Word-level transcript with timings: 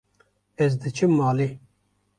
Ez 0.65 0.71
diçim 0.83 1.11
malê. 1.19 1.49